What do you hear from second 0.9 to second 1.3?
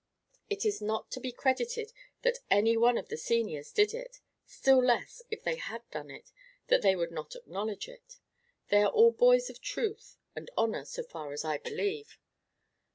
to